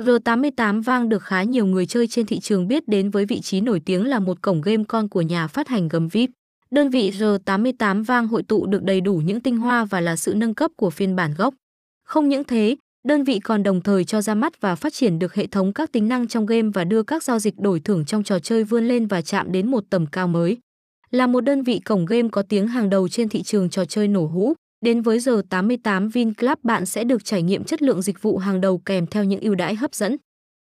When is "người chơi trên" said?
1.66-2.26